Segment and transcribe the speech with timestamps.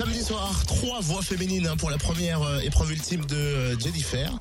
[0.00, 4.32] Samedi soir, trois voix féminines hein, pour la première euh, épreuve ultime de euh, Jennifer,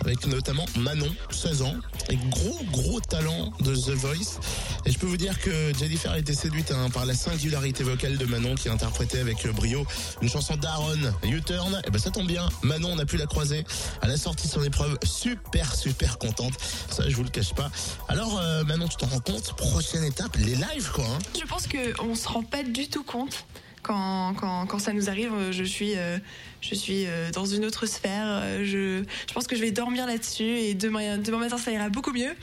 [0.00, 1.76] avec notamment Manon, 16 ans,
[2.10, 4.40] et gros gros talent de The Voice.
[4.84, 8.18] Et je peux vous dire que Jennifer a été séduite hein, par la singularité vocale
[8.18, 9.86] de Manon qui interprétait avec euh, brio
[10.20, 11.80] une chanson d'Aaron, U-Turn.
[11.86, 13.62] Et ben ça tombe bien, Manon on a pu la croiser
[14.02, 16.54] à la sortie de son épreuve, super super contente.
[16.90, 17.70] Ça je vous le cache pas.
[18.08, 19.54] Alors Manon, tu t'en rends compte?
[19.56, 21.04] Prochaine étape, les lives quoi.
[21.04, 23.44] Hein Je pense qu'on se rend pas du tout compte
[23.84, 25.32] quand, quand, quand ça nous arrive.
[25.32, 26.18] euh, Je suis, euh,
[26.60, 28.42] je suis euh, dans une autre sphère.
[28.64, 32.12] Je, je pense que je vais dormir là-dessus et demain, demain matin ça ira beaucoup
[32.12, 32.34] mieux.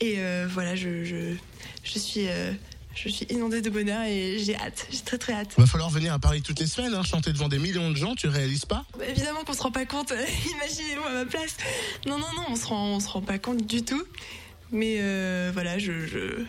[0.00, 0.18] Et
[0.48, 1.34] voilà, je, je,
[1.82, 2.26] je suis,
[2.94, 4.86] je suis inondée de bonheur et j'ai hâte.
[4.90, 5.54] J'ai très très hâte.
[5.56, 8.14] Va falloir venir à Paris toutes les semaines, hein, chanter devant des millions de gens,
[8.14, 8.84] tu réalises pas?
[8.98, 10.12] Bah, Évidemment qu'on se rend pas compte.
[10.54, 11.56] Imaginez-vous à ma place.
[12.06, 14.02] Non, non, non, on se rend, on se rend pas compte du tout.
[14.72, 16.44] Mais euh, voilà, je, je,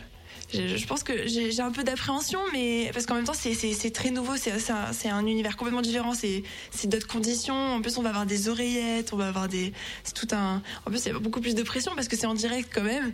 [0.54, 4.12] je, je pense que j'ai un peu d'appréhension, mais parce qu'en même temps, c'est- très
[4.12, 4.34] nouveau.
[4.38, 6.14] C'est un, un univers complètement différent.
[6.14, 6.44] C'est
[6.88, 7.54] d'autres conditions.
[7.56, 9.74] En plus, on va avoir des oreillettes, on va avoir des.
[10.04, 10.62] C'est tout un.
[10.86, 12.84] En plus, il y a beaucoup plus de pression parce que c'est en direct quand
[12.84, 13.12] même.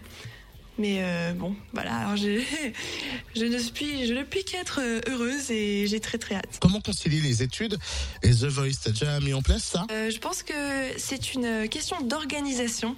[0.79, 1.95] Mais euh, bon, voilà.
[1.95, 2.27] Alors, je
[3.35, 6.57] ne suis, je ne puis qu'être euh, heureuse et j'ai très très hâte.
[6.61, 7.77] Comment concilier les études
[8.23, 8.79] et The Voice?
[8.83, 9.87] T'as déjà mis en place ça?
[9.91, 10.53] Euh, je pense que
[10.97, 12.95] c'est une question d'organisation.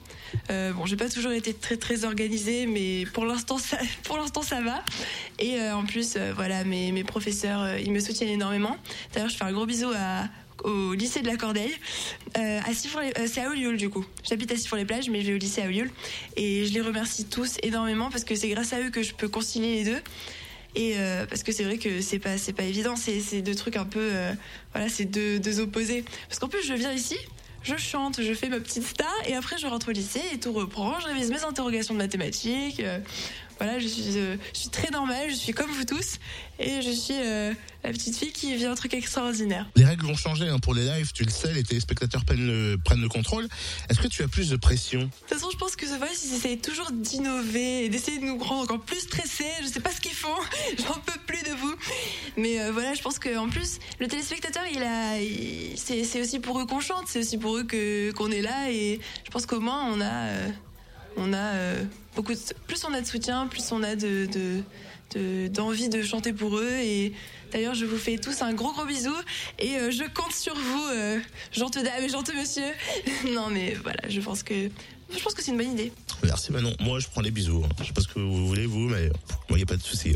[0.50, 4.42] Euh, bon, j'ai pas toujours été très très organisée, mais pour l'instant ça, pour l'instant
[4.42, 4.84] ça va.
[5.40, 8.78] Et en plus, voilà, mes, mes professeurs, ils me soutiennent énormément.
[9.14, 10.26] D'ailleurs, je fais un gros bisou à
[10.64, 11.76] au lycée de la Cordeille,
[12.38, 14.06] euh, euh, c'est à Olioul du coup.
[14.28, 15.90] J'habite à Sifour-les-Plages, mais je vais au lycée à Olioul.
[16.36, 19.28] Et je les remercie tous énormément parce que c'est grâce à eux que je peux
[19.28, 20.02] concilier les deux.
[20.76, 23.76] Et euh, parce que c'est vrai que c'est pas pas évident, c'est c'est deux trucs
[23.76, 24.34] un peu euh,
[24.74, 26.06] voilà, c'est deux, deux opposés.
[26.28, 27.18] Parce qu'en plus je viens ici,
[27.64, 30.54] je chante, je fais ma petite star et après je rentre au lycée et tout
[30.54, 32.80] reprend, je révise mes interrogations de mathématiques.
[32.80, 33.00] euh,
[33.58, 36.18] voilà, je suis euh, je suis très normale, je suis comme vous tous
[36.60, 37.54] et je suis euh,
[37.84, 39.66] la petite fille qui vit un truc extraordinaire.
[39.76, 42.78] Les règles vont changer hein, pour les lives, tu le sais, les téléspectateurs prennent le,
[42.78, 43.48] prennent le contrôle.
[43.90, 45.00] Est-ce que tu as plus de pression?
[45.00, 48.26] De toute façon, je pense que The Voice, ils essayent toujours d'innover et d'essayer de
[48.26, 49.52] nous rendre encore plus stressés.
[49.62, 50.36] Je sais pas ce qu'ils font,
[50.78, 51.69] j'en peux plus de vous.
[52.40, 55.18] Mais euh, voilà, je pense qu'en plus, le téléspectateur, il a,
[55.76, 58.72] c'est aussi pour eux qu'on chante, c'est aussi pour eux que qu'on est là.
[58.72, 60.48] Et je pense qu'au moins, on a, euh,
[61.18, 61.84] on a euh,
[62.16, 62.34] beaucoup.
[62.68, 64.62] Plus on a de soutien, plus on a de, de
[65.16, 67.14] de- d'envie de, chanter pour eux et
[67.52, 69.16] d'ailleurs je vous fais tous un gros gros bisou
[69.58, 70.86] et je compte sur vous
[71.52, 72.72] gentille dame et gentille monsieur
[73.34, 74.70] non mais voilà je pense que
[75.12, 75.92] je pense que c'est une bonne idée
[76.24, 77.64] Merci Manon, moi je prends les bisous.
[77.66, 77.70] hein.
[77.82, 79.08] Je sais pas ce que vous voulez vous, mais
[79.50, 80.14] moi il n'y a pas de souci.